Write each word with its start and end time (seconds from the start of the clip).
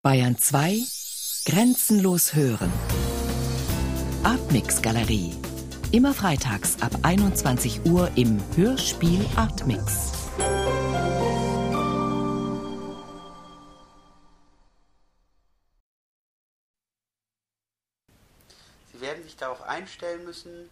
Bayern 0.00 0.38
2 0.38 0.80
Grenzenlos 1.44 2.32
hören. 2.32 2.72
Artmix 4.22 4.80
Galerie. 4.80 5.36
Immer 5.90 6.14
freitags 6.14 6.80
ab 6.80 6.92
21 7.02 7.84
Uhr 7.84 8.08
im 8.14 8.40
Hörspiel 8.54 9.26
Artmix. 9.34 10.12
Sie 18.92 19.00
werden 19.00 19.24
sich 19.24 19.36
darauf 19.36 19.62
einstellen 19.62 20.24
müssen, 20.24 20.70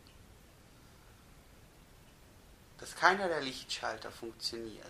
dass 2.79 2.95
keiner 2.95 3.27
der 3.27 3.40
Lichtschalter 3.40 4.12
funktioniert. 4.12 4.86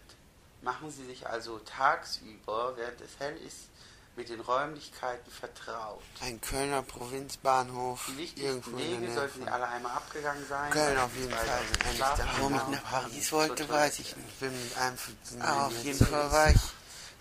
Machen 0.60 0.90
Sie 0.90 1.06
sich 1.06 1.26
also 1.26 1.58
tagsüber, 1.60 2.74
während 2.76 3.00
es 3.00 3.18
hell 3.18 3.38
ist, 3.38 3.70
mit 4.16 4.28
den 4.30 4.40
Räumlichkeiten 4.40 5.30
vertraut. 5.30 6.02
Ein 6.22 6.40
Kölner 6.40 6.82
Provinzbahnhof. 6.82 8.06
Die 8.08 8.18
wichtigsten 8.18 8.78
Wege 8.78 9.12
sollten 9.12 9.46
alle 9.48 9.68
einmal 9.68 9.92
abgegangen 9.92 10.44
sein. 10.48 10.70
Köln 10.70 10.98
auf 10.98 11.14
jeden 11.14 11.30
Fall. 11.30 11.60
Wenn 11.84 11.92
ich 11.92 11.98
da 11.98 12.68
nach 12.70 12.82
Paris 12.82 13.32
wollte, 13.32 13.68
weiß 13.68 13.98
ich 13.98 14.16
nicht. 14.16 14.28
Ich 14.28 14.34
bin 14.40 14.52
mit 14.52 14.76
einem 14.78 14.96
von 14.96 15.42
Ah, 15.42 15.66
auf 15.66 15.74
den 15.74 15.84
jeden 15.84 16.06
Fall 16.06 16.32
war 16.32 16.50
ich, 16.50 16.60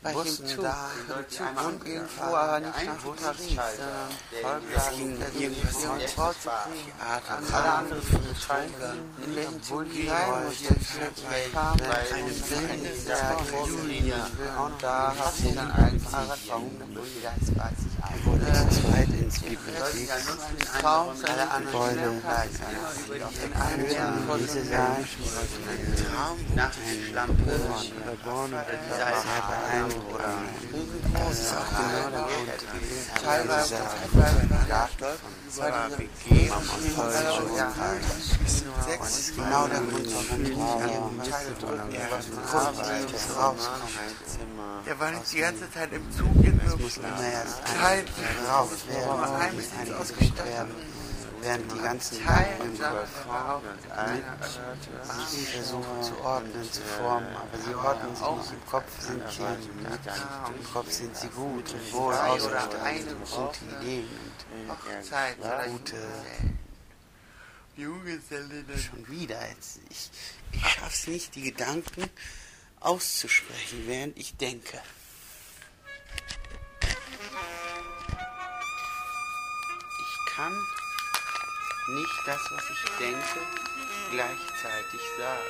ich 0.10 0.14
Bussen 0.14 0.44
im 0.46 0.50
Zug. 0.56 0.64
da. 0.64 0.90
Sollten 1.08 1.32
Zug 1.36 1.66
und 1.68 1.88
irgendwo, 1.88 2.24
aber 2.24 2.60
nicht 2.60 2.86
nach 2.86 2.98
Paris. 3.22 3.58
In 4.76 4.98
ging 4.98 5.20
die 5.20 5.44
irgendwas 5.44 5.78
kriegen. 5.82 6.00
Theater, 7.00 7.56
Alle 7.56 7.72
anderen 7.74 8.02
Schalter 8.36 8.94
In 9.26 9.36
welchen 9.36 9.64
Zug 9.64 9.86
die 9.94 10.08
rein 10.08 10.46
musste, 10.46 10.76
weil- 11.30 11.50
kam, 11.54 11.80
weil 11.80 12.14
eine 12.14 12.32
die 12.32 12.42
Blinde 12.42 12.90
Blinde 12.90 12.90
der 13.08 13.16
der 13.18 13.66
Julia. 13.68 14.28
Und 14.66 14.84
da 14.84 15.14
sie 15.18 15.50
ich 15.50 15.56
dann 15.56 15.72
ein 15.72 16.00
Fahrrad, 16.00 16.40
warum 16.48 16.72
das 16.80 17.58
weiß 17.58 17.78
ich 17.88 18.04
Ich 18.04 18.28
eigentlich. 18.28 18.65
Zweit 19.40 19.68
ins 19.68 19.80
Sollten 19.80 19.98
Sie 19.98 20.06
Bibliothek. 20.06 20.12
ansonsten 20.12 20.56
in 23.44 23.58
einem 23.60 23.84
diese 24.46 24.70
nach 26.56 26.72
Schlampe 26.74 27.60
sehr 28.96 29.08
es 29.08 29.48
beeindruckend. 29.48 30.50
Das 31.14 31.40
ist 31.40 31.54
auch. 31.54 32.25
Teilweise, 33.26 33.76
Dieser 34.14 34.68
Garten 34.68 35.06
von 35.20 35.32
und 36.58 36.68
ist 39.20 39.36
genau 39.36 39.68
der 39.68 39.80
Grund, 39.80 40.08
warum 40.14 40.44
ich 40.44 40.50
irgendwas 40.50 41.46
zu 41.46 41.54
tun 41.60 41.80
habe. 41.80 41.92
Was 42.12 42.28
man 42.30 42.44
arbeitet, 42.46 43.16
rauskommt. 43.36 43.82
Der 44.86 45.00
war 45.00 45.12
nicht 45.12 45.34
die 45.34 45.40
ganze 45.40 45.72
Zeit 45.72 45.92
im 45.92 46.12
Zug 46.12 46.36
in 46.44 46.60
Teilen 47.82 48.06
raus 48.48 48.70
wo 48.88 49.18
man 49.18 49.36
ein 49.36 49.58
ausgestattet 50.00 50.68
werden, 51.46 51.64
während 51.68 51.72
die 51.72 51.80
ganzen 51.80 52.18
Gedanken 52.20 52.84
auch 52.84 53.62
mit 53.62 54.26
versuchen 55.46 56.04
zu 56.04 56.20
ordnen, 56.22 56.72
zu 56.72 56.82
formen, 56.82 57.36
aber 57.36 57.58
sie 57.64 57.76
ordnen 57.76 58.16
sich 58.16 58.28
nicht. 58.38 58.52
Im 58.52 58.66
Kopf 58.70 59.00
sind 59.00 59.32
sie 59.32 59.38
im 59.38 60.74
Kopf 60.74 60.92
sind 60.92 61.16
sie 61.16 61.28
gut 61.30 61.74
und 61.74 61.94
wohl 61.94 62.14
ausgestattet 62.14 63.08
und 63.12 63.32
gute 63.32 63.66
Ideen 63.80 64.10
und 64.52 65.72
gute 65.72 65.98
schon 68.78 69.08
wieder 69.10 69.48
jetzt. 69.50 69.80
Ich, 69.90 70.10
ich 70.54 70.68
schaff's 70.68 71.08
nicht, 71.08 71.36
die 71.36 71.42
Gedanken 71.42 72.10
auszusprechen, 72.80 73.84
während 73.86 74.18
ich 74.18 74.38
denke. 74.38 74.82
Ich 80.00 80.36
kann 80.36 80.54
nicht 81.88 82.22
das, 82.26 82.40
was 82.52 82.64
ich 82.70 82.98
denke, 82.98 83.40
gleichzeitig 84.12 85.02
sagen. 85.18 85.50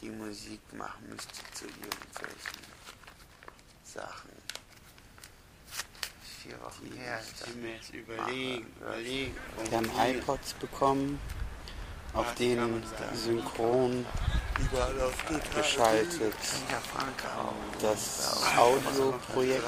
Die 0.00 0.10
Musik 0.10 0.60
machen 0.72 1.08
müsste 1.08 1.42
zu 1.54 1.64
irgendwelchen 1.64 2.60
Sachen. 3.84 4.30
Vier 6.42 6.60
Wochen 6.60 6.92
her. 6.96 7.20
Ich 7.46 7.54
mir 7.56 7.74
jetzt 7.74 7.94
überlegen, 7.94 8.66
überlegen. 8.80 9.36
Wir 9.70 9.78
haben 9.78 9.90
iPods 10.18 10.52
bekommen, 10.54 11.18
auf 12.12 12.34
denen 12.34 12.84
synchron 13.14 14.04
geschaltet. 15.54 16.34
Das 17.80 18.44
Audioprojekt. 18.56 19.62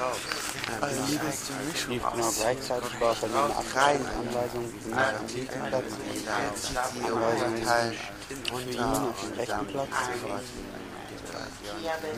Lief 1.89 2.01
genau 2.11 2.31
gleichzeitig, 2.39 3.01
war 3.01 3.15
von 3.15 3.29
den 3.29 3.37
Abreihenanweisungen 3.37 4.83
gemacht 4.83 5.13
am 5.19 5.27
linken 5.35 5.61
Platz, 5.69 5.91
Anweisungen 7.05 7.65
für 8.45 8.71
ihn 8.71 8.79
auf 8.79 9.21
dem 9.21 9.33
rechten 9.33 9.67
Platz. 9.67 9.89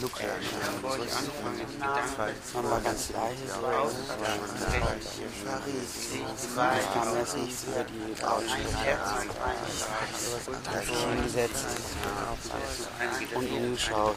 Luke, 0.01 0.23
man 2.53 2.69
war 2.69 2.81
ganz 2.81 3.09
leise. 3.09 3.47
So. 3.47 3.55
Ich 6.79 6.93
kam 6.93 7.15
erst 7.15 7.37
nicht 7.37 7.67
über 7.67 7.83
die 7.83 8.21
Lautsprecher. 8.21 8.99
hingesetzt 11.09 11.65
und 13.35 13.51
umgeschaut. 13.51 14.15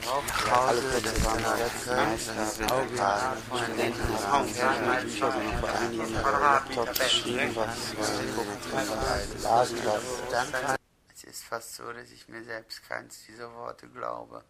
Alle 0.51 0.81
Plätze 0.81 1.25
waren 1.25 1.43
Meister, 1.43 3.37
Studenten 3.57 4.27
haben 4.27 4.55
keine 4.55 5.01
Bücher, 5.03 5.33
sondern 5.33 5.59
vor 5.61 5.69
allen 5.69 5.91
Dingen 5.91 6.11
ihre 6.11 6.31
Laptops 6.31 6.99
geschrieben, 6.99 7.57
was 7.57 9.43
lasen 9.43 9.79
was. 9.85 10.03
Es 11.15 11.25
ist 11.25 11.45
fast 11.45 11.75
so, 11.75 11.93
dass 11.93 12.11
ich 12.11 12.29
mir 12.29 12.43
selbst 12.45 12.83
keins 12.89 13.25
dieser 13.27 13.53
Worte 13.55 13.89
glaube. 13.89 14.45